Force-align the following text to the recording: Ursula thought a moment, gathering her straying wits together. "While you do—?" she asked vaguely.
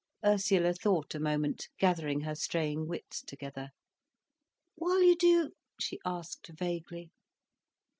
Ursula 0.25 0.73
thought 0.73 1.13
a 1.13 1.19
moment, 1.19 1.69
gathering 1.77 2.21
her 2.21 2.33
straying 2.33 2.87
wits 2.87 3.21
together. 3.21 3.69
"While 4.73 5.03
you 5.03 5.15
do—?" 5.15 5.51
she 5.79 5.99
asked 6.03 6.47
vaguely. 6.47 7.11